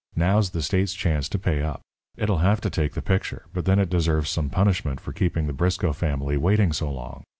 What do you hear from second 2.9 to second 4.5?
the picture, but then it deserves some